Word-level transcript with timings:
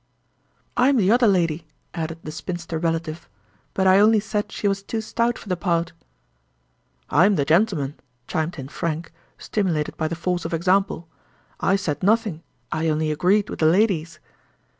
"I 0.75 0.89
am 0.89 0.97
the 0.97 1.11
other 1.11 1.27
lady," 1.27 1.67
added 1.93 2.17
the 2.23 2.31
spinster 2.31 2.79
relative. 2.79 3.29
"But 3.75 3.85
I 3.85 3.99
only 3.99 4.19
said 4.19 4.51
she 4.51 4.67
was 4.67 4.81
too 4.81 4.99
stout 4.99 5.37
for 5.37 5.47
the 5.47 5.55
part." 5.55 5.93
"I 7.11 7.27
am 7.27 7.35
the 7.35 7.45
gentleman," 7.45 7.99
chimed 8.27 8.57
in 8.57 8.67
Frank, 8.69 9.13
stimulated 9.37 9.95
by 9.97 10.07
the 10.07 10.15
force 10.15 10.43
of 10.43 10.55
example. 10.55 11.07
"I 11.59 11.75
said 11.75 12.01
nothing—I 12.01 12.89
only 12.89 13.11
agreed 13.11 13.47
with 13.47 13.59
the 13.59 13.67
ladies." 13.67 14.19